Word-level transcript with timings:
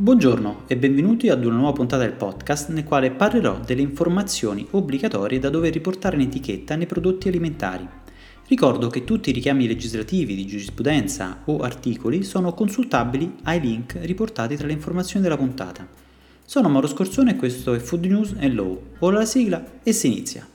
Buongiorno 0.00 0.62
e 0.66 0.78
benvenuti 0.78 1.28
ad 1.28 1.44
una 1.44 1.56
nuova 1.56 1.74
puntata 1.74 2.02
del 2.04 2.14
podcast 2.14 2.70
nel 2.70 2.84
quale 2.84 3.10
parlerò 3.10 3.60
delle 3.62 3.82
informazioni 3.82 4.66
obbligatorie 4.70 5.38
da 5.38 5.50
dover 5.50 5.74
riportare 5.74 6.16
in 6.16 6.22
etichetta 6.22 6.74
nei 6.74 6.86
prodotti 6.86 7.28
alimentari. 7.28 7.86
Ricordo 8.48 8.88
che 8.88 9.04
tutti 9.04 9.28
i 9.28 9.34
richiami 9.34 9.66
legislativi 9.66 10.34
di 10.34 10.46
giurisprudenza 10.46 11.42
o 11.44 11.58
articoli 11.58 12.22
sono 12.22 12.54
consultabili 12.54 13.40
ai 13.42 13.60
link 13.60 13.98
riportati 14.00 14.56
tra 14.56 14.66
le 14.66 14.72
informazioni 14.72 15.22
della 15.22 15.36
puntata. 15.36 15.86
Sono 16.46 16.70
Mauro 16.70 16.86
Scorzone 16.86 17.32
e 17.32 17.36
questo 17.36 17.74
è 17.74 17.78
Food 17.78 18.06
News 18.06 18.36
and 18.38 18.54
Law. 18.54 18.82
Ora 19.00 19.18
la 19.18 19.26
sigla 19.26 19.62
e 19.82 19.92
si 19.92 20.06
inizia. 20.06 20.48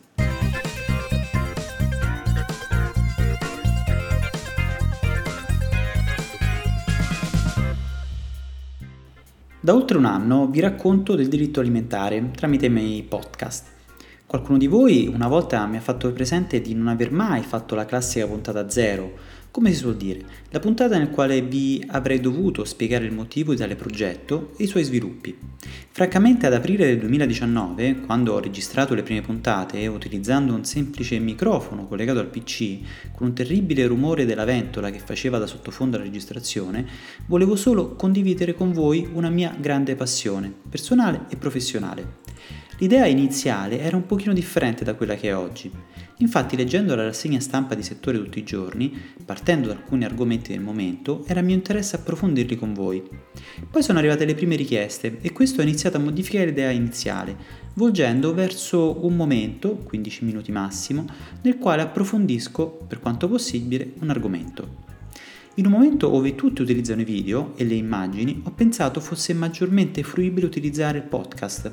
Da 9.66 9.74
oltre 9.74 9.98
un 9.98 10.06
anno 10.06 10.46
vi 10.46 10.60
racconto 10.60 11.16
del 11.16 11.28
diritto 11.28 11.60
alimentare 11.60 12.30
tramite 12.36 12.68
i 12.68 12.70
miei 12.70 13.02
podcast. 13.02 13.66
Qualcuno 14.28 14.60
di 14.60 14.68
voi 14.68 15.08
una 15.12 15.28
volta 15.28 15.66
mi 15.66 15.78
ha 15.78 15.82
fatto 15.82 16.14
presente 16.14 16.62
di 16.62 16.76
non 16.76 16.88
aver 16.88 17.12
mai 17.12 17.42
fatto 17.42 17.74
la 17.74 17.86
classica 17.86 18.28
puntata 18.28 18.70
zero, 18.70 19.14
come 19.56 19.72
si 19.72 19.78
suol 19.78 19.96
dire, 19.96 20.20
la 20.50 20.60
puntata 20.60 20.98
nel 20.98 21.10
quale 21.10 21.42
vi 21.42 21.82
avrei 21.88 22.20
dovuto 22.20 22.66
spiegare 22.66 23.06
il 23.06 23.14
motivo 23.14 23.54
di 23.54 23.60
tale 23.60 23.78
progetto 23.78 24.52
e 24.58 24.66
i 24.66 24.68
suoi 24.68 24.84
sviluppi. 24.84 25.34
Francamente 25.92 26.46
ad 26.46 26.52
aprile 26.52 26.86
del 26.88 27.00
2019, 27.00 28.02
quando 28.02 28.34
ho 28.34 28.42
registrato 28.42 28.94
le 28.94 29.04
prime 29.04 29.22
puntate 29.22 29.88
utilizzando 29.88 30.54
un 30.54 30.66
semplice 30.66 31.18
microfono 31.20 31.88
collegato 31.88 32.20
al 32.20 32.28
PC, 32.28 32.80
con 33.16 33.28
un 33.28 33.34
terribile 33.34 33.88
rumore 33.88 34.26
della 34.26 34.44
ventola 34.44 34.90
che 34.90 35.00
faceva 35.00 35.38
da 35.38 35.48
sottofondo 35.48 35.96
alla 35.96 36.04
registrazione, 36.04 36.86
volevo 37.28 37.56
solo 37.56 37.96
condividere 37.96 38.56
con 38.56 38.74
voi 38.74 39.08
una 39.14 39.30
mia 39.30 39.56
grande 39.58 39.96
passione, 39.96 40.54
personale 40.70 41.28
e 41.30 41.38
professionale. 41.38 42.24
L'idea 42.80 43.06
iniziale 43.06 43.80
era 43.80 43.96
un 43.96 44.06
pochino 44.06 44.34
differente 44.34 44.84
da 44.84 44.96
quella 44.96 45.16
che 45.16 45.30
è 45.30 45.36
oggi. 45.36 45.72
Infatti 46.20 46.56
leggendo 46.56 46.96
la 46.96 47.04
rassegna 47.04 47.42
stampa 47.42 47.76
di 47.76 47.84
settore 47.84 48.18
tutti 48.18 48.40
i 48.40 48.44
giorni, 48.44 48.98
partendo 49.26 49.68
da 49.68 49.74
alcuni 49.74 50.06
argomenti 50.06 50.52
del 50.52 50.62
momento, 50.62 51.26
era 51.28 51.42
mio 51.42 51.56
interesse 51.56 51.98
approfondirli 51.98 52.56
con 52.56 52.74
voi. 52.74 53.04
Poi 53.70 53.84
sono 53.84 54.00
arrivate 54.00 54.24
le 54.24 54.34
prime 54.34 54.56
richieste 54.56 55.18
e 55.20 55.34
questo 55.34 55.60
ha 55.60 55.64
iniziato 55.64 55.98
a 55.98 56.00
modificare 56.00 56.46
l'idea 56.46 56.70
iniziale, 56.70 57.36
volgendo 57.74 58.34
verso 58.34 59.06
un 59.06 59.16
momento, 59.16 59.76
15 59.76 60.24
minuti 60.24 60.54
massimo, 60.54 61.06
nel 61.42 61.58
quale 61.58 61.82
approfondisco, 61.82 62.86
per 62.88 63.02
quanto 63.02 63.28
possibile, 63.28 63.92
un 64.00 64.10
argomento. 64.10 64.95
In 65.58 65.68
un 65.68 65.72
momento 65.72 66.10
dove 66.10 66.36
tutti 66.36 66.62
utilizzano 66.62 67.00
i 67.00 67.06
video 67.06 67.54
e 67.56 67.64
le 67.64 67.76
immagini, 67.76 68.42
ho 68.44 68.52
pensato 68.52 69.00
fosse 69.00 69.34
maggiormente 69.34 70.04
fruibile 70.04 70.46
utilizzare 70.46 70.98
il 70.98 71.06
podcast. 71.06 71.72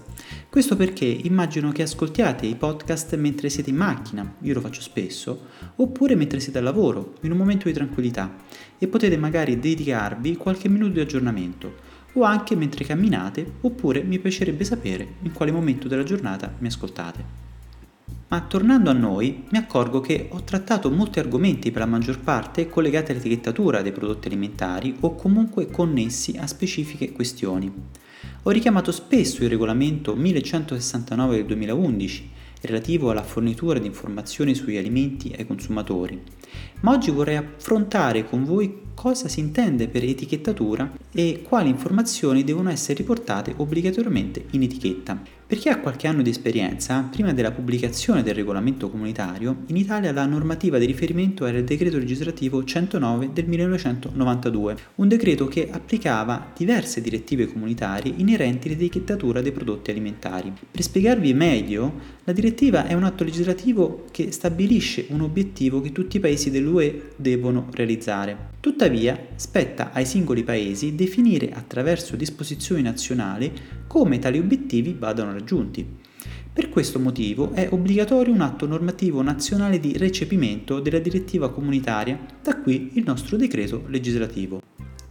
Questo 0.49 0.77
perché 0.77 1.05
immagino 1.05 1.73
che 1.73 1.83
ascoltiate 1.83 2.47
i 2.47 2.55
podcast 2.55 3.17
mentre 3.17 3.49
siete 3.49 3.71
in 3.71 3.77
macchina, 3.77 4.37
io 4.43 4.55
lo 4.55 4.61
faccio 4.61 4.81
spesso, 4.81 5.47
oppure 5.75 6.15
mentre 6.15 6.39
siete 6.39 6.59
al 6.59 6.65
lavoro, 6.65 7.15
in 7.23 7.33
un 7.33 7.39
momento 7.39 7.67
di 7.67 7.75
tranquillità, 7.75 8.33
e 8.79 8.87
potete 8.87 9.17
magari 9.17 9.59
dedicarvi 9.59 10.37
qualche 10.37 10.69
minuto 10.69 10.93
di 10.93 11.01
aggiornamento, 11.01 11.75
o 12.13 12.23
anche 12.23 12.55
mentre 12.55 12.85
camminate, 12.85 13.55
oppure 13.63 14.05
mi 14.05 14.21
piacerebbe 14.21 14.63
sapere 14.63 15.15
in 15.23 15.33
quale 15.33 15.51
momento 15.51 15.89
della 15.89 16.05
giornata 16.05 16.55
mi 16.61 16.69
ascoltate. 16.69 17.52
Ma 18.33 18.41
tornando 18.41 18.89
a 18.89 18.95
noi, 18.95 19.45
mi 19.51 19.59
accorgo 19.59 20.01
che 20.01 20.29
ho 20.31 20.43
trattato 20.43 20.91
molti 20.91 21.19
argomenti 21.19 21.71
per 21.71 21.83
la 21.83 21.87
maggior 21.87 22.19
parte 22.19 22.67
collegati 22.67 23.11
all'etichettatura 23.11 23.83
dei 23.83 23.93
prodotti 23.93 24.29
alimentari 24.29 24.97
o 25.01 25.15
comunque 25.15 25.71
connessi 25.71 26.39
a 26.39 26.47
specifiche 26.47 27.13
questioni. 27.13 27.71
Ho 28.45 28.51
richiamato 28.51 28.91
spesso 28.91 29.43
il 29.43 29.51
regolamento 29.51 30.17
1169 30.17 31.37
del 31.37 31.45
2011 31.45 32.31
relativo 32.63 33.11
alla 33.11 33.23
fornitura 33.23 33.79
di 33.79 33.87
informazioni 33.87 34.55
sugli 34.55 34.79
alimenti 34.79 35.35
ai 35.37 35.47
consumatori, 35.47 36.19
ma 36.81 36.93
oggi 36.93 37.11
vorrei 37.11 37.37
affrontare 37.37 38.25
con 38.25 38.45
voi 38.45 38.92
cosa 38.95 39.29
si 39.29 39.41
intende 39.41 39.89
per 39.89 40.05
etichettatura 40.05 40.91
e 41.13 41.43
quali 41.43 41.69
informazioni 41.69 42.45
devono 42.45 42.71
essere 42.71 42.99
riportate 42.99 43.55
obbligatoriamente 43.57 44.45
in 44.51 44.63
etichetta. 44.63 45.41
Per 45.53 45.61
chi 45.61 45.69
ha 45.69 45.81
qualche 45.81 46.07
anno 46.07 46.23
di 46.23 46.31
esperienza, 46.31 47.07
prima 47.11 47.35
della 47.35 47.51
pubblicazione 47.51 48.23
del 48.23 48.35
regolamento 48.35 48.89
comunitario, 48.89 49.65
in 49.67 49.77
Italia 49.77 50.11
la 50.11 50.25
normativa 50.25 50.79
di 50.79 50.87
riferimento 50.87 51.45
era 51.45 51.59
il 51.59 51.65
decreto 51.65 51.99
legislativo 51.99 52.65
109 52.65 53.35
del 53.35 53.47
1992, 53.47 54.77
un 54.95 55.09
decreto 55.09 55.49
che 55.49 55.69
applicava 55.71 56.53
diverse 56.57 57.03
direttive 57.03 57.53
comunitarie 57.53 58.15
inerenti 58.17 58.69
all'etichettatura 58.69 59.43
dei 59.43 59.53
prodotti 59.53 59.91
alimentari. 59.91 60.51
Per 60.71 60.81
spiegarvi 60.81 61.35
meglio, 61.35 62.01
la 62.25 62.33
direttiva 62.33 62.87
è 62.87 62.95
un 62.95 63.05
atto 63.05 63.23
legislativo 63.23 64.07
che 64.11 64.33
stabilisce 64.33 65.05
un 65.11 65.21
obiettivo 65.21 65.83
che 65.83 65.93
tutti 65.93 66.17
i 66.17 66.21
paesi 66.21 66.51
dell'UE 66.51 67.11
devono 67.17 67.67
realizzare. 67.73 68.53
Tuttavia, 68.83 69.29
spetta 69.37 69.93
ai 69.93 70.05
singoli 70.05 70.43
paesi 70.43 70.97
definire 70.97 71.53
attraverso 71.53 72.17
disposizioni 72.17 72.83
nazionali 72.83 73.53
come 73.87 74.19
tali 74.19 74.41
obiettivi 74.41 74.97
vadano 74.99 75.31
raggiunti. 75.31 75.87
Per 76.53 76.69
questo 76.69 76.99
motivo 76.99 77.53
è 77.53 77.69
obbligatorio 77.71 78.35
un 78.35 78.41
atto 78.41 78.67
normativo 78.67 79.23
nazionale 79.23 79.79
di 79.79 79.97
recepimento 79.97 80.81
della 80.81 80.99
direttiva 80.99 81.53
comunitaria, 81.53 82.19
da 82.43 82.61
qui 82.61 82.91
il 82.95 83.05
nostro 83.07 83.37
decreto 83.37 83.85
legislativo. 83.87 84.61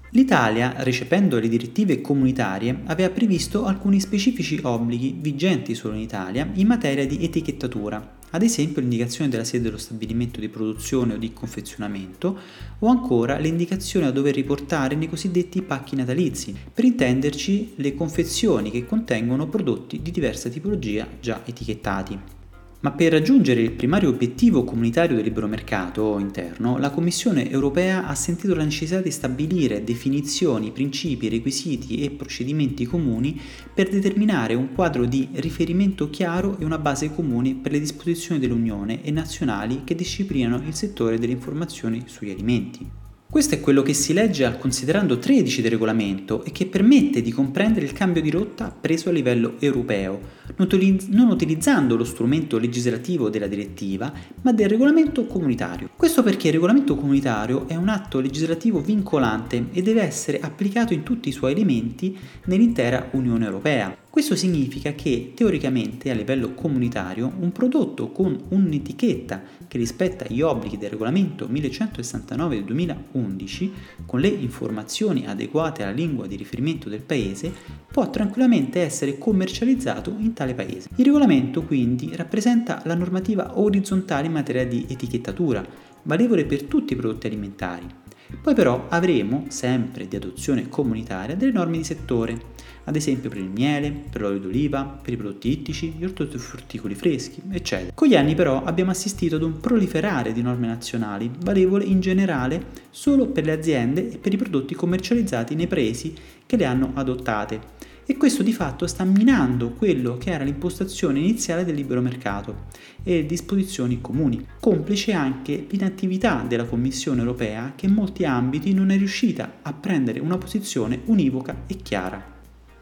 L'Italia, 0.09 0.73
recependo 0.79 1.39
le 1.39 1.47
direttive 1.47 2.01
comunitarie, 2.01 2.81
aveva 2.87 3.09
previsto 3.11 3.63
alcuni 3.63 4.01
specifici 4.01 4.59
obblighi 4.61 5.15
vigenti 5.17 5.75
solo 5.75 5.93
in 5.93 6.01
Italia 6.01 6.49
in 6.55 6.67
materia 6.67 7.07
di 7.07 7.23
etichettatura, 7.23 8.19
ad 8.31 8.43
esempio 8.43 8.81
l'indicazione 8.81 9.29
della 9.29 9.43
sede 9.43 9.63
dello 9.63 9.77
stabilimento 9.77 10.39
di 10.39 10.49
produzione 10.49 11.13
o 11.13 11.17
di 11.17 11.31
confezionamento, 11.31 12.37
o 12.79 12.87
ancora 12.87 13.37
le 13.37 13.47
indicazioni 13.47 14.05
a 14.05 14.11
dover 14.11 14.33
riportare 14.35 14.95
nei 14.95 15.09
cosiddetti 15.09 15.61
pacchi 15.61 15.95
natalizi, 15.95 16.55
per 16.73 16.83
intenderci 16.83 17.73
le 17.75 17.95
confezioni 17.95 18.71
che 18.71 18.85
contengono 18.85 19.47
prodotti 19.47 20.01
di 20.01 20.11
diversa 20.11 20.49
tipologia 20.49 21.07
già 21.19 21.41
etichettati. 21.45 22.40
Ma 22.83 22.91
per 22.91 23.11
raggiungere 23.11 23.61
il 23.61 23.73
primario 23.73 24.09
obiettivo 24.09 24.63
comunitario 24.63 25.15
del 25.15 25.25
libero 25.25 25.45
mercato 25.45 26.17
interno, 26.17 26.79
la 26.79 26.89
Commissione 26.89 27.47
europea 27.47 28.07
ha 28.07 28.15
sentito 28.15 28.55
la 28.55 28.63
necessità 28.63 29.01
di 29.01 29.11
stabilire 29.11 29.83
definizioni, 29.83 30.71
principi, 30.71 31.29
requisiti 31.29 32.03
e 32.03 32.09
procedimenti 32.09 32.87
comuni 32.87 33.39
per 33.71 33.87
determinare 33.87 34.55
un 34.55 34.73
quadro 34.73 35.05
di 35.05 35.29
riferimento 35.33 36.09
chiaro 36.09 36.57
e 36.57 36.65
una 36.65 36.79
base 36.79 37.13
comune 37.13 37.53
per 37.53 37.71
le 37.71 37.79
disposizioni 37.79 38.39
dell'Unione 38.39 39.03
e 39.03 39.11
nazionali 39.11 39.83
che 39.83 39.93
disciplinano 39.93 40.63
il 40.65 40.73
settore 40.73 41.19
delle 41.19 41.33
informazioni 41.33 42.05
sugli 42.07 42.31
alimenti. 42.31 43.00
Questo 43.31 43.55
è 43.55 43.61
quello 43.61 43.81
che 43.81 43.93
si 43.93 44.11
legge 44.11 44.43
al 44.43 44.57
considerando 44.57 45.17
13 45.17 45.61
del 45.61 45.71
regolamento 45.71 46.43
e 46.43 46.51
che 46.51 46.65
permette 46.65 47.21
di 47.21 47.31
comprendere 47.31 47.85
il 47.85 47.93
cambio 47.93 48.21
di 48.21 48.29
rotta 48.29 48.75
preso 48.77 49.07
a 49.07 49.13
livello 49.13 49.53
europeo, 49.59 50.19
non 50.57 51.29
utilizzando 51.29 51.95
lo 51.95 52.03
strumento 52.03 52.57
legislativo 52.57 53.29
della 53.29 53.47
direttiva, 53.47 54.11
ma 54.41 54.51
del 54.51 54.67
regolamento 54.67 55.27
comunitario. 55.27 55.91
Questo 55.95 56.23
perché 56.23 56.47
il 56.47 56.55
regolamento 56.55 56.97
comunitario 56.97 57.69
è 57.69 57.75
un 57.75 57.87
atto 57.87 58.19
legislativo 58.19 58.81
vincolante 58.81 59.67
e 59.71 59.81
deve 59.81 60.01
essere 60.01 60.41
applicato 60.41 60.93
in 60.93 61.03
tutti 61.03 61.29
i 61.29 61.31
suoi 61.31 61.53
elementi 61.53 62.17
nell'intera 62.47 63.07
Unione 63.11 63.45
Europea. 63.45 63.95
Questo 64.11 64.35
significa 64.35 64.91
che 64.91 65.31
teoricamente 65.33 66.11
a 66.11 66.13
livello 66.13 66.53
comunitario 66.53 67.31
un 67.39 67.53
prodotto 67.53 68.11
con 68.11 68.37
un'etichetta 68.49 69.41
che 69.69 69.77
rispetta 69.77 70.25
gli 70.27 70.41
obblighi 70.41 70.77
del 70.77 70.89
regolamento 70.89 71.47
1169 71.47 72.55
del 72.55 72.65
2011, 72.65 73.71
con 74.05 74.19
le 74.19 74.27
informazioni 74.27 75.25
adeguate 75.27 75.83
alla 75.83 75.93
lingua 75.93 76.27
di 76.27 76.35
riferimento 76.35 76.89
del 76.89 77.03
paese, 77.03 77.53
può 77.89 78.09
tranquillamente 78.09 78.81
essere 78.81 79.17
commercializzato 79.17 80.13
in 80.19 80.33
tale 80.33 80.55
paese. 80.55 80.89
Il 80.95 81.05
regolamento 81.05 81.63
quindi 81.63 82.13
rappresenta 82.13 82.81
la 82.83 82.95
normativa 82.95 83.57
orizzontale 83.61 84.27
in 84.27 84.33
materia 84.33 84.67
di 84.67 84.87
etichettatura, 84.89 85.65
valevole 86.03 86.43
per 86.43 86.63
tutti 86.63 86.91
i 86.91 86.97
prodotti 86.97 87.27
alimentari. 87.27 88.00
Poi 88.41 88.53
però 88.53 88.87
avremo, 88.89 89.45
sempre 89.49 90.07
di 90.07 90.15
adozione 90.15 90.69
comunitaria, 90.69 91.35
delle 91.35 91.51
norme 91.51 91.77
di 91.77 91.83
settore 91.83 92.51
ad 92.85 92.95
esempio 92.95 93.29
per 93.29 93.37
il 93.37 93.49
miele, 93.49 93.91
per 93.91 94.21
l'olio 94.21 94.39
d'oliva, 94.39 94.83
per 94.83 95.13
i 95.13 95.17
prodotti 95.17 95.51
ittici, 95.51 95.93
gli 95.97 96.03
ortofrutticoli 96.03 96.95
freschi, 96.95 97.41
eccetera. 97.51 97.91
Con 97.93 98.07
gli 98.07 98.15
anni 98.15 98.33
però 98.33 98.63
abbiamo 98.63 98.91
assistito 98.91 99.35
ad 99.35 99.43
un 99.43 99.59
proliferare 99.59 100.33
di 100.33 100.41
norme 100.41 100.67
nazionali, 100.67 101.31
valevole 101.43 101.83
in 101.83 101.99
generale 101.99 102.65
solo 102.89 103.27
per 103.27 103.45
le 103.45 103.51
aziende 103.51 104.11
e 104.11 104.17
per 104.17 104.33
i 104.33 104.37
prodotti 104.37 104.73
commercializzati 104.73 105.55
nei 105.55 105.67
paesi 105.67 106.13
che 106.45 106.57
le 106.57 106.65
hanno 106.65 106.91
adottate. 106.95 107.79
E 108.11 108.17
questo 108.17 108.43
di 108.43 108.51
fatto 108.51 108.87
sta 108.87 109.05
minando 109.05 109.69
quello 109.69 110.17
che 110.17 110.31
era 110.31 110.43
l'impostazione 110.43 111.19
iniziale 111.19 111.63
del 111.63 111.75
libero 111.75 112.01
mercato 112.01 112.65
e 113.03 113.25
disposizioni 113.25 114.01
comuni, 114.01 114.45
complice 114.59 115.13
anche 115.13 115.65
l'inattività 115.69 116.43
della 116.45 116.65
Commissione 116.65 117.21
europea 117.21 117.71
che 117.73 117.85
in 117.85 117.93
molti 117.93 118.25
ambiti 118.25 118.73
non 118.73 118.89
è 118.89 118.97
riuscita 118.97 119.59
a 119.61 119.71
prendere 119.71 120.19
una 120.19 120.37
posizione 120.37 120.99
univoca 121.05 121.63
e 121.67 121.77
chiara. 121.77 122.21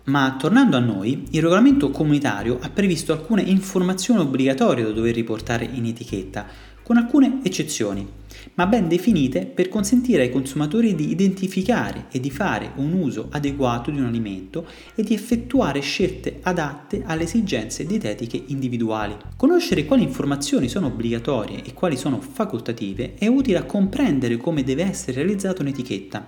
Ma 0.05 0.35
tornando 0.35 0.77
a 0.77 0.79
noi, 0.79 1.25
il 1.29 1.43
regolamento 1.43 1.91
comunitario 1.91 2.57
ha 2.59 2.69
previsto 2.71 3.13
alcune 3.13 3.43
informazioni 3.43 4.21
obbligatorie 4.21 4.83
da 4.83 4.91
dover 4.91 5.13
riportare 5.13 5.63
in 5.71 5.85
etichetta, 5.85 6.47
con 6.81 6.97
alcune 6.97 7.41
eccezioni 7.43 8.18
ma 8.55 8.65
ben 8.67 8.87
definite 8.87 9.45
per 9.45 9.69
consentire 9.69 10.23
ai 10.23 10.31
consumatori 10.31 10.95
di 10.95 11.09
identificare 11.09 12.05
e 12.11 12.19
di 12.19 12.29
fare 12.29 12.71
un 12.75 12.93
uso 12.93 13.27
adeguato 13.31 13.91
di 13.91 13.99
un 13.99 14.05
alimento 14.05 14.65
e 14.95 15.03
di 15.03 15.13
effettuare 15.13 15.79
scelte 15.81 16.39
adatte 16.41 17.03
alle 17.05 17.23
esigenze 17.23 17.85
dietetiche 17.85 18.41
individuali. 18.47 19.15
Conoscere 19.35 19.85
quali 19.85 20.03
informazioni 20.03 20.67
sono 20.67 20.87
obbligatorie 20.87 21.63
e 21.63 21.73
quali 21.73 21.97
sono 21.97 22.21
facoltative 22.21 23.15
è 23.15 23.27
utile 23.27 23.57
a 23.57 23.63
comprendere 23.63 24.37
come 24.37 24.63
deve 24.63 24.83
essere 24.83 25.17
realizzata 25.17 25.61
un'etichetta, 25.61 26.25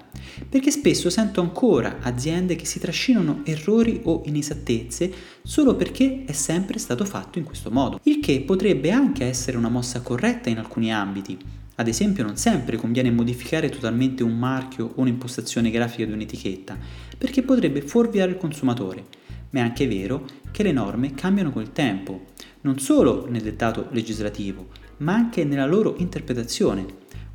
perché 0.48 0.72
spesso 0.72 1.10
sento 1.10 1.42
ancora 1.42 1.98
aziende 2.02 2.56
che 2.56 2.66
si 2.66 2.80
trascinano 2.80 3.42
errori 3.44 4.02
o 4.04 4.22
inesattezze 4.26 5.12
solo 5.44 5.76
perché 5.76 6.24
è 6.26 6.32
sempre 6.32 6.80
stato 6.80 7.06
fatto 7.06 7.40
in 7.40 7.46
questo 7.46 7.72
modo, 7.72 8.00
il 8.04 8.20
che 8.20 8.42
potrebbe 8.42 8.92
anche 8.92 9.26
essere 9.26 9.58
una 9.58 9.70
mossa 9.70 10.02
corretta 10.02 10.50
in 10.50 10.58
alcuni 10.58 10.94
ambiti, 10.94 11.38
ad 11.82 11.88
esempio 11.88 12.24
non 12.24 12.38
sempre 12.38 12.78
conviene 12.78 13.12
modificare 13.12 13.70
totalmente 13.70 14.24
un 14.24 14.38
marchio 14.38 14.94
o 14.96 15.02
un'impostazione 15.02 15.72
grafica 15.72 16.06
di 16.06 16.14
un'etichetta, 16.14 16.78
perché 17.18 17.42
potrebbe 17.42 17.82
fuorviare 17.82 18.32
il 18.32 18.38
consumatore, 18.38 19.06
ma 19.50 19.60
è 19.60 19.64
anche 19.64 19.88
vero 19.88 20.26
che 20.52 20.64
le 20.64 20.72
norme 20.72 21.14
cambiano 21.14 21.52
col 21.52 21.72
tempo, 21.72 22.28
non 22.62 22.78
solo 22.80 23.28
nel 23.30 23.42
dettato 23.42 23.88
legislativo, 23.92 24.68
ma 24.98 25.14
anche 25.14 25.44
nella 25.44 25.66
loro 25.66 25.96
interpretazione, 25.98 26.86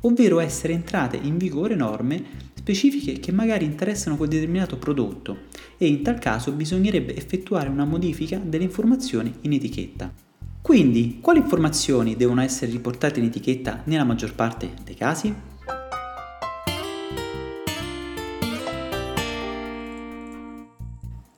ovvero 0.01 0.39
essere 0.39 0.73
entrate 0.73 1.19
in 1.21 1.37
vigore 1.37 1.75
norme 1.75 2.23
specifiche 2.53 3.19
che 3.19 3.31
magari 3.31 3.65
interessano 3.65 4.15
quel 4.15 4.29
determinato 4.29 4.77
prodotto 4.77 5.45
e 5.77 5.87
in 5.87 6.01
tal 6.03 6.19
caso 6.19 6.51
bisognerebbe 6.53 7.15
effettuare 7.15 7.69
una 7.69 7.85
modifica 7.85 8.37
delle 8.37 8.63
informazioni 8.63 9.33
in 9.41 9.53
etichetta. 9.53 10.26
Quindi, 10.67 11.19
quali 11.21 11.39
informazioni 11.39 12.17
devono 12.17 12.41
essere 12.41 12.69
riportate 12.73 13.21
in 13.21 13.27
etichetta 13.27 13.83
nella 13.85 14.03
maggior 14.03 14.35
parte 14.35 14.73
dei 14.83 14.95
casi? 14.95 15.33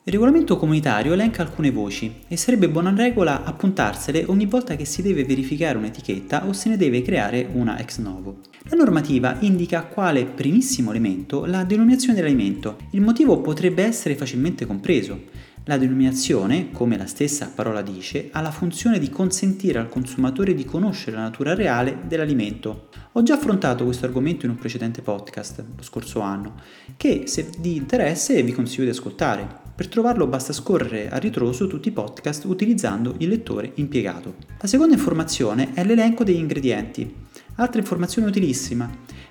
Il 0.02 0.16
regolamento 0.16 0.58
comunitario 0.58 1.14
elenca 1.14 1.44
alcune 1.44 1.70
voci 1.70 2.12
e 2.28 2.36
sarebbe 2.38 2.70
buona 2.70 2.92
regola 2.92 3.44
appuntarsele 3.44 4.24
ogni 4.26 4.48
volta 4.48 4.76
che 4.76 4.86
si 4.86 5.04
deve 5.04 5.24
verificare 5.24 5.78
un'etichetta 5.78 6.48
o 6.48 6.54
se 6.54 6.70
ne 6.70 6.78
deve 6.78 7.04
creare 7.04 7.48
una 7.54 7.78
ex 7.78 8.00
novo. 8.00 8.40
La 8.64 8.78
normativa 8.78 9.38
indica 9.42 9.84
quale 9.84 10.26
primissimo 10.26 10.90
elemento 10.90 11.46
la 11.46 11.64
denominazione 11.64 12.16
dell'alimento. 12.16 12.78
Il 12.94 13.02
motivo 13.02 13.42
potrebbe 13.42 13.84
essere 13.84 14.16
facilmente 14.16 14.66
compreso. 14.66 15.22
La 15.70 15.78
denominazione, 15.78 16.72
come 16.72 16.98
la 16.98 17.06
stessa 17.06 17.52
parola 17.54 17.84
dice, 17.84 18.30
ha 18.32 18.42
la 18.42 18.50
funzione 18.50 18.98
di 18.98 19.12
consentire 19.12 19.78
al 19.78 19.88
consumatore 19.88 20.56
di 20.56 20.66
conoscere 20.66 21.16
la 21.16 21.22
natura 21.22 21.54
reale 21.54 22.00
dell'alimento. 22.08 22.88
Ho 23.12 23.22
già 23.22 23.36
affrontato 23.36 23.84
questo 23.84 24.08
argomento 24.08 24.46
in 24.46 24.52
un 24.54 24.58
precedente 24.58 25.04
podcast, 25.04 25.64
lo 25.78 25.84
scorso 25.84 26.22
anno, 26.22 26.56
che 26.98 27.28
se 27.28 27.52
di 27.60 27.76
interesse 27.76 28.42
vi 28.42 28.52
consiglio 28.52 28.86
di 28.86 28.90
ascoltare. 28.90 29.48
Per 29.76 29.88
trovarlo 29.90 30.26
basta 30.26 30.54
scorrere 30.54 31.08
a 31.08 31.18
ritroso 31.18 31.68
tutti 31.68 31.90
i 31.90 31.92
podcast 31.92 32.46
utilizzando 32.46 33.14
il 33.20 33.30
lettore 33.30 33.74
impiegato. 33.76 34.38
La 34.60 34.68
seconda 34.68 34.96
informazione 34.96 35.74
è 35.76 35.84
l'elenco 35.84 36.24
degli 36.24 36.38
ingredienti. 36.38 37.28
Altra 37.60 37.82
informazione 37.82 38.30
utilissima 38.30 38.90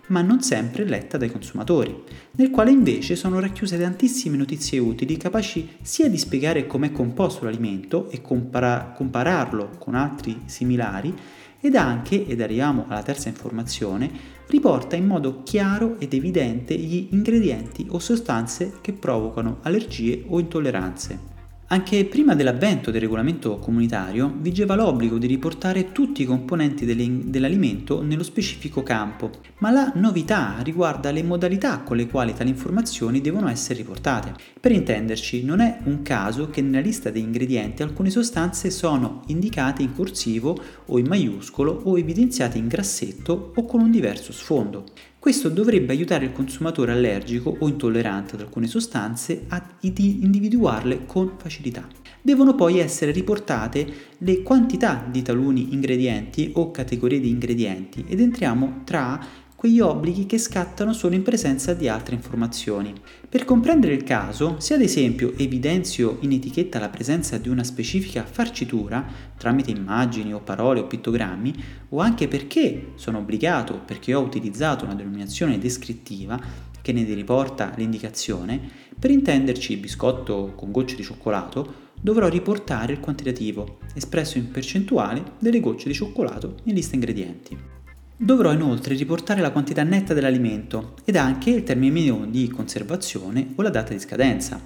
ma 0.09 0.21
non 0.23 0.43
sempre 0.43 0.85
letta 0.85 1.17
dai 1.17 1.31
consumatori, 1.31 2.03
nel 2.33 2.51
quale 2.51 2.71
invece 2.71 3.17
sono 3.17 3.41
racchiuse 3.41 3.79
tantissime 3.79 4.37
notizie 4.37 4.79
utili 4.79 5.17
capaci 5.17 5.77
sia 5.83 6.09
di 6.09 6.19
spiegare 6.19 6.67
com'è 6.67 6.93
composto 6.93 7.45
l'alimento 7.45 8.11
e 8.11 8.21
compara- 8.21 8.93
compararlo 8.95 9.71
con 9.79 9.95
altri 9.95 10.43
similari, 10.47 11.15
ed 11.61 11.75
anche, 11.75 12.27
ed 12.27 12.41
arriviamo 12.41 12.85
alla 12.89 13.03
terza 13.03 13.29
informazione, 13.29 14.11
riporta 14.47 14.95
in 14.97 15.07
modo 15.07 15.43
chiaro 15.43 15.99
ed 15.99 16.15
evidente 16.15 16.75
gli 16.75 17.09
ingredienti 17.11 17.87
o 17.91 17.99
sostanze 17.99 18.75
che 18.81 18.93
provocano 18.93 19.59
allergie 19.63 20.25
o 20.27 20.39
intolleranze. 20.39 21.38
Anche 21.71 22.07
prima 22.07 22.35
dell'avvento 22.35 22.91
del 22.91 23.03
regolamento 23.03 23.59
comunitario 23.59 24.33
vigeva 24.39 24.75
l'obbligo 24.75 25.19
di 25.19 25.27
riportare 25.27 25.93
tutti 25.93 26.23
i 26.23 26.25
componenti 26.25 26.87
dell'alimento 26.87 28.01
nello 28.01 28.23
specifico 28.23 28.83
campo, 28.83 29.31
ma 29.59 29.71
la 29.71 29.93
novità 29.97 30.57
riguarda 30.63 31.11
le 31.11 31.23
modalità 31.23 31.81
con 31.81 31.99
le 31.99 32.07
quali 32.07 32.33
tali 32.33 32.49
informazioni 32.49 33.21
devono 33.21 33.51
essere 33.51 33.81
riportate. 33.81 34.33
Per 34.59 34.73
intenderci, 34.73 35.45
non 35.45 35.61
è 35.61 35.81
un 35.85 36.01
caso 36.01 36.49
che 36.49 36.63
nella 36.63 36.81
lista 36.81 37.11
degli 37.11 37.25
ingredienti 37.25 37.83
alcune 37.83 38.09
sostanze 38.09 38.71
sono 38.71 39.21
indicate 39.27 39.83
in 39.83 39.95
corsivo 39.95 40.59
o 40.87 40.99
in 40.99 41.07
maiuscolo 41.07 41.83
o 41.85 41.99
evidenziate 41.99 42.57
in 42.57 42.67
grassetto 42.67 43.53
o 43.55 43.67
con 43.67 43.83
un 43.83 43.91
diverso 43.91 44.33
sfondo. 44.33 44.87
Questo 45.21 45.49
dovrebbe 45.49 45.93
aiutare 45.93 46.27
il 46.27 46.33
consumatore 46.33 46.93
allergico 46.93 47.57
o 47.59 47.69
intollerante 47.69 48.37
ad 48.37 48.43
alcune 48.43 48.69
sostanze 48.69 49.47
a 49.49 49.63
individuarle 49.81 51.07
con 51.07 51.33
facilità. 51.37 51.87
Devono 52.23 52.55
poi 52.55 52.79
essere 52.79 53.11
riportate 53.11 53.87
le 54.19 54.43
quantità 54.43 55.05
di 55.11 55.23
taluni 55.23 55.73
ingredienti 55.73 56.53
o 56.55 56.71
categorie 56.71 57.19
di 57.19 57.31
ingredienti 57.31 58.05
ed 58.07 58.21
entriamo 58.21 58.83
tra 58.85 59.21
quegli 59.59 59.81
obblighi 59.81 60.25
che 60.25 60.39
scattano 60.39 60.93
solo 60.93 61.17
in 61.17 61.25
presenza 61.25 61.75
di 61.75 61.89
altre 61.89 62.15
informazioni. 62.15 62.95
Per 63.29 63.45
comprendere 63.45 63.93
il 63.93 64.05
caso, 64.05 64.61
se 64.61 64.75
ad 64.75 64.83
esempio 64.83 65.37
evidenzio 65.37 66.19
in 66.21 66.31
etichetta 66.31 66.79
la 66.79 66.89
presenza 66.89 67.39
di 67.39 67.49
una 67.49 67.65
specifica 67.65 68.25
farcitura, 68.25 69.05
tramite 69.37 69.73
immagini 69.73 70.33
o 70.33 70.39
parole 70.39 70.79
o 70.79 70.87
pittogrammi, 70.87 71.53
o 71.89 71.99
anche 71.99 72.29
perché 72.29 72.93
sono 72.95 73.19
obbligato, 73.19 73.81
perché 73.85 74.15
ho 74.15 74.21
utilizzato 74.21 74.85
una 74.85 74.95
denominazione 74.95 75.59
descrittiva 75.59 76.41
che 76.81 76.93
ne 76.93 77.03
riporta 77.03 77.73
l'indicazione, 77.75 78.61
per 78.97 79.11
intenderci 79.11 79.77
biscotto 79.79 80.53
con 80.55 80.71
gocce 80.71 80.95
di 80.95 81.03
cioccolato, 81.03 81.87
dovrò 82.01 82.29
riportare 82.29 82.93
il 82.93 83.01
quantitativo, 83.01 83.79
espresso 83.93 84.39
in 84.39 84.53
percentuale, 84.53 85.33
delle 85.41 85.59
gocce 85.59 85.89
di 85.89 85.95
cioccolato 85.95 86.59
in 86.63 86.75
lista 86.75 86.95
ingredienti. 86.95 87.78
Dovrò 88.21 88.53
inoltre 88.53 88.97
riportare 88.97 89.41
la 89.41 89.53
quantità 89.53 89.85
netta 89.85 90.13
dell'alimento 90.13 90.97
ed 91.05 91.15
anche 91.15 91.51
il 91.51 91.63
termine 91.63 91.93
minimo 91.93 92.27
di 92.27 92.49
conservazione 92.49 93.53
o 93.55 93.63
la 93.63 93.71
data 93.71 93.93
di 93.93 94.01
scadenza. 94.01 94.61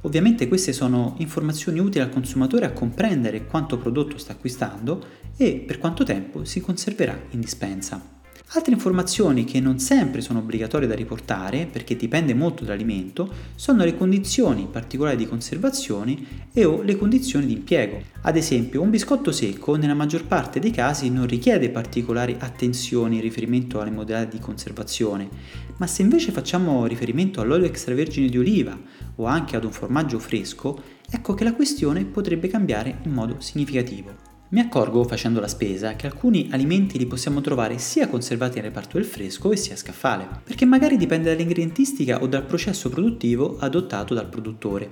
Ovviamente 0.00 0.48
queste 0.48 0.72
sono 0.72 1.14
informazioni 1.18 1.78
utili 1.78 2.02
al 2.02 2.10
consumatore 2.10 2.64
a 2.64 2.72
comprendere 2.72 3.46
quanto 3.46 3.78
prodotto 3.78 4.18
sta 4.18 4.32
acquistando 4.32 5.04
e 5.36 5.62
per 5.64 5.78
quanto 5.78 6.02
tempo 6.02 6.44
si 6.44 6.60
conserverà 6.60 7.16
in 7.30 7.40
dispensa. 7.40 8.17
Altre 8.52 8.72
informazioni 8.72 9.44
che 9.44 9.60
non 9.60 9.78
sempre 9.78 10.22
sono 10.22 10.38
obbligatorie 10.38 10.88
da 10.88 10.94
riportare, 10.94 11.68
perché 11.70 11.96
dipende 11.96 12.32
molto 12.32 12.64
dall'alimento, 12.64 13.30
sono 13.54 13.84
le 13.84 13.94
condizioni 13.94 14.66
particolari 14.70 15.18
di 15.18 15.28
conservazione 15.28 16.46
e 16.50 16.64
o 16.64 16.80
le 16.80 16.96
condizioni 16.96 17.44
di 17.44 17.52
impiego. 17.52 18.00
Ad 18.22 18.36
esempio, 18.38 18.80
un 18.80 18.88
biscotto 18.88 19.32
secco 19.32 19.76
nella 19.76 19.92
maggior 19.92 20.24
parte 20.24 20.60
dei 20.60 20.70
casi 20.70 21.10
non 21.10 21.26
richiede 21.26 21.68
particolari 21.68 22.36
attenzioni 22.38 23.16
in 23.16 23.20
riferimento 23.20 23.80
alle 23.80 23.90
modalità 23.90 24.30
di 24.30 24.40
conservazione, 24.40 25.28
ma 25.76 25.86
se 25.86 26.00
invece 26.00 26.32
facciamo 26.32 26.86
riferimento 26.86 27.42
all'olio 27.42 27.66
extravergine 27.66 28.30
di 28.30 28.38
oliva 28.38 28.80
o 29.16 29.26
anche 29.26 29.56
ad 29.56 29.64
un 29.64 29.72
formaggio 29.72 30.18
fresco, 30.18 30.82
ecco 31.10 31.34
che 31.34 31.44
la 31.44 31.52
questione 31.52 32.06
potrebbe 32.06 32.48
cambiare 32.48 33.00
in 33.02 33.12
modo 33.12 33.36
significativo. 33.40 34.37
Mi 34.50 34.60
accorgo 34.60 35.04
facendo 35.04 35.40
la 35.40 35.46
spesa 35.46 35.94
che 35.94 36.06
alcuni 36.06 36.48
alimenti 36.50 36.96
li 36.96 37.04
possiamo 37.04 37.42
trovare 37.42 37.76
sia 37.76 38.08
conservati 38.08 38.54
nel 38.54 38.64
reparto 38.64 38.96
del 38.96 39.04
fresco 39.04 39.52
e 39.52 39.56
sia 39.56 39.74
a 39.74 39.76
scaffale, 39.76 40.26
perché 40.42 40.64
magari 40.64 40.96
dipende 40.96 41.28
dall'ingredientistica 41.28 42.22
o 42.22 42.26
dal 42.26 42.46
processo 42.46 42.88
produttivo 42.88 43.58
adottato 43.58 44.14
dal 44.14 44.30
produttore. 44.30 44.90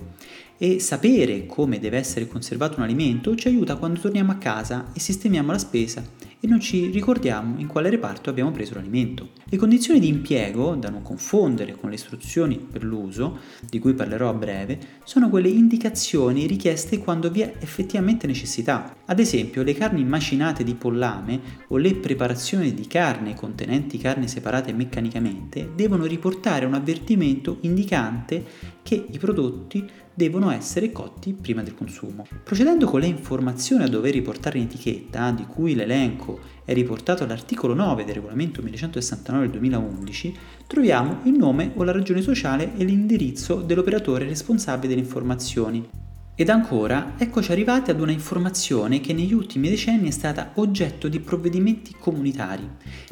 E 0.59 0.79
sapere 0.79 1.47
come 1.47 1.79
deve 1.79 1.97
essere 1.97 2.29
conservato 2.29 2.77
un 2.77 2.83
alimento 2.83 3.35
ci 3.35 3.49
aiuta 3.49 3.77
quando 3.77 3.99
torniamo 3.99 4.31
a 4.31 4.37
casa 4.37 4.91
e 4.93 5.01
sistemiamo 5.01 5.53
la 5.53 5.59
spesa 5.59 6.05
e 6.41 6.47
non 6.47 6.61
ci 6.61 6.91
ricordiamo 6.91 7.59
in 7.59 7.67
quale 7.67 7.91
reparto 7.91 8.31
abbiamo 8.31 8.51
preso 8.51 8.75
l'alimento. 8.75 9.31
Le 9.45 9.57
condizioni 9.57 10.01
di 10.01 10.09
impiego, 10.09 10.75
da 10.75 10.91
non 10.91 11.03
confondere 11.03 11.75
con 11.75 11.89
le 11.89 11.97
istruzioni 11.97 12.59
per 12.59 12.85
l'uso, 12.85 13.39
di 13.69 13.79
cui 13.79 13.95
parlerò 13.95 14.29
a 14.29 14.35
breve, 14.35 14.79
sono 15.05 15.31
quelle 15.31 15.49
indicazioni 15.49 16.47
richieste 16.47 16.99
quando 16.99 17.31
vi 17.31 17.41
è 17.41 17.55
effettivamente 17.61 18.27
necessità. 18.27 18.95
Ad 19.07 19.19
esempio, 19.19 19.63
le 19.63 19.75
carni 19.75 20.05
macinate 20.05 20.65
di 20.65 20.75
pollame 20.75 21.41
o 21.69 21.77
le 21.77 21.95
preparazioni 21.95 22.75
di 22.75 22.87
carne 22.87 23.35
contenenti 23.35 23.99
carne 23.99 24.29
separate 24.29 24.73
meccanicamente 24.73 25.71
devono 25.75 26.05
riportare 26.05 26.67
un 26.67 26.75
avvertimento 26.75 27.59
indicante 27.63 28.45
che 28.83 29.07
i 29.11 29.19
prodotti 29.19 29.89
devono 30.17 30.51
essere 30.51 30.93
cotti 30.93 31.35
prima 31.35 31.63
del 31.63 31.75
consumo. 31.75 32.27
Procedendo 32.43 32.87
con 32.87 33.01
le 33.01 33.07
informazioni 33.07 33.85
a 33.85 33.89
dover 33.89 34.15
riportare 34.15 34.59
in 34.59 34.65
etichetta, 34.65 35.31
di 35.31 35.45
cui 35.45 35.75
l'elenco 35.75 36.41
è 36.65 36.73
riportato 36.73 37.23
all'articolo 37.23 37.75
9 37.75 38.05
del 38.05 38.15
regolamento 38.15 38.63
1169 38.63 39.43
del 39.43 39.61
2011, 39.61 40.37
troviamo 40.67 41.21
il 41.25 41.35
nome 41.35 41.73
o 41.75 41.85
la 41.85 41.93
ragione 41.93 42.23
sociale 42.23 42.73
e 42.77 42.85
l'indirizzo 42.85 43.57
dell'operatore 43.57 44.27
responsabile 44.27 44.89
delle 44.89 45.07
informazioni. 45.07 45.87
Ed 46.35 46.49
ancora, 46.49 47.15
eccoci 47.19 47.53
arrivati 47.53 47.91
ad 47.91 48.01
una 48.01 48.13
informazione 48.13 49.01
che 49.01 49.13
negli 49.13 49.35
ultimi 49.35 49.69
decenni 49.69 50.09
è 50.09 50.13
stata 50.13 50.53
oggetto 50.55 51.09
di 51.09 51.21
provvedimenti 51.21 51.95
comunitari, 51.99 52.67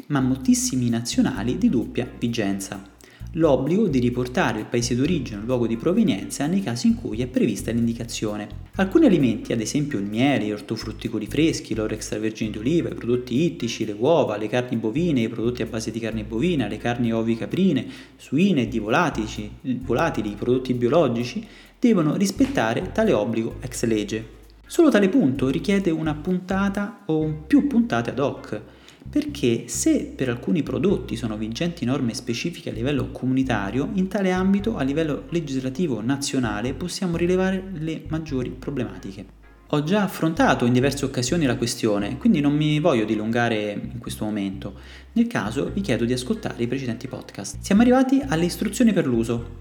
ma 0.07 0.21
moltissimi 0.21 0.89
nazionali 0.89 1.57
di 1.57 1.69
doppia 1.69 2.09
vigenza 2.19 2.93
l'obbligo 3.37 3.87
di 3.87 3.99
riportare 3.99 4.59
il 4.59 4.65
paese 4.65 4.95
d'origine 4.95 5.41
o 5.41 5.45
luogo 5.45 5.67
di 5.67 5.75
provenienza 5.75 6.47
nei 6.47 6.61
casi 6.61 6.87
in 6.87 6.95
cui 6.95 7.21
è 7.21 7.27
prevista 7.27 7.71
l'indicazione. 7.71 8.47
Alcuni 8.75 9.07
alimenti, 9.07 9.51
ad 9.51 9.59
esempio 9.59 9.99
il 9.99 10.05
miele, 10.05 10.45
gli 10.45 10.51
ortofrutticoli 10.51 11.27
freschi, 11.27 11.75
l'oro 11.75 11.93
extravergine 11.93 12.51
di 12.51 12.57
oliva, 12.57 12.89
i 12.89 12.95
prodotti 12.95 13.43
ittici, 13.43 13.85
le 13.85 13.95
uova, 13.97 14.37
le 14.37 14.47
carni 14.47 14.77
bovine, 14.77 15.21
i 15.21 15.29
prodotti 15.29 15.61
a 15.61 15.65
base 15.65 15.91
di 15.91 15.99
carne 15.99 16.23
bovina, 16.23 16.67
le 16.67 16.77
carni 16.77 17.11
ovi 17.11 17.35
caprine, 17.35 17.85
suine 18.15 18.67
di 18.67 18.79
volatili, 18.79 19.51
volatili, 19.81 20.31
i 20.31 20.35
prodotti 20.35 20.73
biologici, 20.73 21.45
devono 21.77 22.15
rispettare 22.15 22.91
tale 22.93 23.11
obbligo 23.11 23.55
ex 23.59 23.83
legge. 23.83 24.43
Solo 24.65 24.89
tale 24.89 25.09
punto 25.09 25.49
richiede 25.49 25.91
una 25.91 26.15
puntata 26.15 27.03
o 27.05 27.43
più 27.45 27.67
puntate 27.67 28.11
ad 28.11 28.19
hoc, 28.19 28.61
perché 29.09 29.67
se 29.67 30.13
per 30.15 30.29
alcuni 30.29 30.63
prodotti 30.63 31.15
sono 31.15 31.37
vigenti 31.37 31.85
norme 31.85 32.13
specifiche 32.13 32.69
a 32.69 32.73
livello 32.73 33.11
comunitario, 33.11 33.89
in 33.93 34.07
tale 34.07 34.31
ambito 34.31 34.75
a 34.75 34.83
livello 34.83 35.25
legislativo 35.29 36.01
nazionale 36.01 36.73
possiamo 36.73 37.17
rilevare 37.17 37.63
le 37.73 38.03
maggiori 38.07 38.49
problematiche. 38.49 39.43
Ho 39.69 39.83
già 39.83 40.03
affrontato 40.03 40.65
in 40.65 40.73
diverse 40.73 41.05
occasioni 41.05 41.45
la 41.45 41.57
questione, 41.57 42.17
quindi 42.17 42.39
non 42.39 42.55
mi 42.55 42.79
voglio 42.79 43.03
dilungare 43.03 43.71
in 43.71 43.97
questo 43.99 44.23
momento. 44.23 44.75
Nel 45.13 45.25
caso 45.27 45.71
vi 45.73 45.81
chiedo 45.81 46.05
di 46.05 46.13
ascoltare 46.13 46.61
i 46.61 46.67
precedenti 46.67 47.07
podcast. 47.07 47.57
Siamo 47.61 47.81
arrivati 47.81 48.21
alle 48.27 48.45
istruzioni 48.45 48.93
per 48.93 49.07
l'uso 49.07 49.55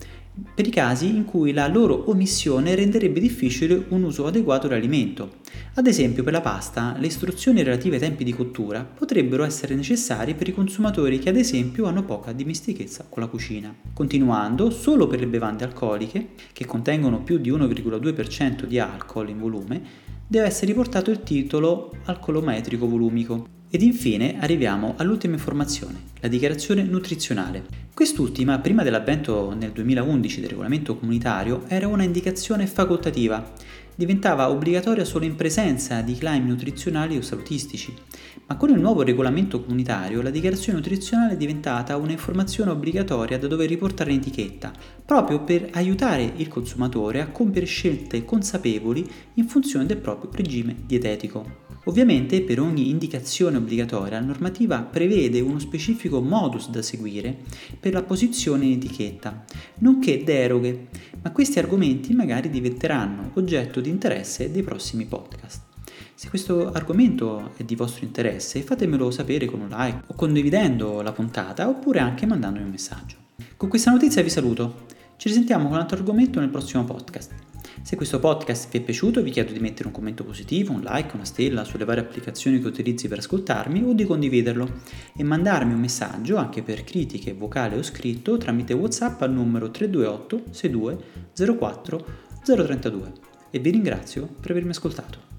per 0.55 0.67
i 0.67 0.71
casi 0.71 1.09
in 1.09 1.25
cui 1.25 1.53
la 1.53 1.69
loro 1.69 2.11
omissione 2.11 2.75
renderebbe 2.75 3.21
difficile 3.21 3.85
un 3.91 4.03
uso 4.03 4.27
adeguato 4.27 4.67
dell'alimento. 4.67 5.37
Ad 5.75 5.87
esempio 5.87 6.25
per 6.25 6.33
la 6.33 6.41
pasta, 6.41 6.97
le 6.99 7.07
istruzioni 7.07 7.63
relative 7.63 7.97
ai 7.97 8.01
tempi 8.01 8.25
di 8.25 8.33
cottura 8.33 8.85
potrebbero 8.85 9.45
essere 9.45 9.77
necessarie 9.77 10.35
per 10.35 10.49
i 10.49 10.55
consumatori 10.55 11.19
che 11.21 11.29
ad 11.29 11.37
esempio 11.37 11.87
hanno 11.87 12.05
poca 12.05 12.33
dimestichezza 12.33 13.07
con 13.09 13.23
la 13.23 13.29
cucina. 13.29 13.75
Continuando, 13.93 14.71
solo 14.71 15.07
per 15.07 15.21
le 15.21 15.29
bevande 15.29 15.65
alcoliche, 15.65 16.31
che 16.53 16.67
contengono 16.67 17.23
più 17.23 17.39
di 17.39 17.53
1,2% 17.53 18.65
di 18.65 18.79
alcol 18.79 19.29
in 19.29 19.39
volume, 19.39 19.83
deve 20.27 20.47
essere 20.47 20.67
riportato 20.67 21.11
il 21.11 21.23
titolo 21.23 21.93
alcolometrico 22.05 22.89
volumico. 22.89 23.54
Ed 23.75 23.83
infine 23.83 24.37
arriviamo 24.39 24.95
all'ultima 24.99 25.35
informazione, 25.35 25.99
la 26.21 26.29
dichiarazione 26.29 26.85
nutrizionale. 26.85 27.65
Quest'ultima, 27.93 28.61
prima 28.61 28.85
dell'avvento 28.85 29.53
nel 29.53 29.73
2011 29.73 30.41
del 30.41 30.51
regolamento 30.51 30.97
comunitario, 30.97 31.65
era 31.67 31.89
una 31.89 32.05
indicazione 32.05 32.69
facoltativa, 32.69 33.53
diventava 33.95 34.51
obbligatoria 34.51 35.05
solo 35.05 35.25
in 35.25 35.37
presenza 35.37 36.01
di 36.01 36.15
claim 36.17 36.47
nutrizionali 36.47 37.17
o 37.17 37.23
salutistici, 37.23 37.95
ma 38.47 38.57
con 38.57 38.71
il 38.71 38.81
nuovo 38.81 39.03
regolamento 39.03 39.63
comunitario 39.63 40.21
la 40.21 40.31
dichiarazione 40.31 40.79
nutrizionale 40.79 41.33
è 41.33 41.37
diventata 41.37 41.97
un'informazione 41.97 42.71
obbligatoria 42.71 43.39
da 43.39 43.47
dover 43.47 43.69
riportare 43.69 44.13
in 44.13 44.19
etichetta, 44.19 44.73
proprio 45.05 45.43
per 45.43 45.69
aiutare 45.73 46.33
il 46.37 46.49
consumatore 46.49 47.21
a 47.21 47.29
compiere 47.29 47.67
scelte 47.67 48.25
consapevoli 48.25 49.09
in 49.35 49.47
funzione 49.47 49.87
del 49.87 49.99
proprio 49.99 50.31
regime 50.33 50.77
dietetico. 50.87 51.63
Ovviamente 51.87 52.41
per 52.41 52.61
ogni 52.61 52.89
indicazione 52.89 53.59
obbligatoria 53.59 54.19
la 54.19 54.25
normativa 54.25 54.81
prevede 54.81 55.41
uno 55.41 55.59
specifico 55.59 56.23
modus 56.23 56.71
da 56.71 56.81
seguire 56.81 57.37
per 57.79 57.93
la 57.93 58.03
posizione 58.03 58.65
in 58.65 58.73
etichetta, 58.73 59.45
nonché 59.81 60.25
deroghe, 60.25 60.89
ma 61.23 61.31
questi 61.31 61.59
argomenti 61.59 62.15
magari 62.15 62.49
diventeranno 62.49 63.33
oggetto 63.35 63.81
di 63.85 63.91
interesse 63.91 64.51
dei 64.51 64.63
prossimi 64.63 65.05
podcast. 65.05 65.61
Se 66.15 66.31
questo 66.31 66.73
argomento 66.73 67.53
è 67.57 67.65
di 67.65 67.75
vostro 67.75 68.07
interesse 68.07 68.63
fatemelo 68.63 69.11
sapere 69.11 69.45
con 69.45 69.61
un 69.61 69.69
like 69.69 70.05
o 70.07 70.15
condividendo 70.15 71.03
la 71.03 71.13
puntata 71.13 71.69
oppure 71.69 71.99
anche 71.99 72.25
mandandomi 72.25 72.65
un 72.65 72.71
messaggio. 72.71 73.17
Con 73.59 73.69
questa 73.69 73.91
notizia 73.91 74.23
vi 74.23 74.31
saluto, 74.31 74.87
ci 75.17 75.29
risentiamo 75.29 75.65
con 75.65 75.75
un 75.75 75.81
altro 75.81 75.99
argomento 75.99 76.41
nel 76.41 76.49
prossimo 76.49 76.85
podcast. 76.85 77.33
Se 77.83 77.97
questo 77.97 78.19
podcast 78.21 78.71
vi 78.71 78.79
è 78.79 78.81
piaciuto 78.81 79.23
vi 79.23 79.31
chiedo 79.31 79.53
di 79.53 79.59
mettere 79.59 79.89
un 79.89 79.93
commento 79.93 80.25
positivo, 80.25 80.73
un 80.73 80.81
like, 80.81 81.15
una 81.15 81.27
stella 81.27 81.65
sulle 81.65 81.85
varie 81.85 82.03
applicazioni 82.03 82.59
che 82.59 82.69
utilizzi 82.69 83.09
per 83.09 83.19
ascoltarmi 83.19 83.83
o 83.83 83.93
di 83.93 84.05
condividerlo 84.05 84.81
e 85.15 85.23
mandarmi 85.23 85.75
un 85.75 85.81
messaggio 85.81 86.37
anche 86.37 86.63
per 86.63 86.85
critiche 86.85 87.35
vocale 87.35 87.77
o 87.77 87.83
scritto 87.83 88.39
tramite 88.39 88.73
WhatsApp 88.73 89.21
al 89.21 89.33
numero 89.33 89.71
328 89.71 90.45
62 90.51 91.59
04 91.59 92.07
032 92.43 93.34
e 93.55 93.61
vi 93.61 93.71
ringrazio 93.71 94.27
per 94.41 94.51
avermi 94.51 94.71
ascoltato. 94.71 95.34